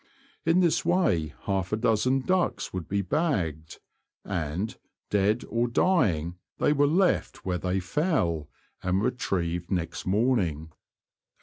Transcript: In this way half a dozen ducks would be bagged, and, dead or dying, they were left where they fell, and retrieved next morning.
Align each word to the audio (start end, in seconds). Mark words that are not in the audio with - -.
In 0.47 0.61
this 0.61 0.83
way 0.83 1.35
half 1.41 1.71
a 1.71 1.77
dozen 1.77 2.21
ducks 2.21 2.73
would 2.73 2.87
be 2.89 3.03
bagged, 3.03 3.79
and, 4.25 4.75
dead 5.11 5.43
or 5.47 5.67
dying, 5.67 6.37
they 6.57 6.73
were 6.73 6.87
left 6.87 7.45
where 7.45 7.59
they 7.59 7.79
fell, 7.79 8.49
and 8.81 9.03
retrieved 9.03 9.69
next 9.69 10.07
morning. 10.07 10.71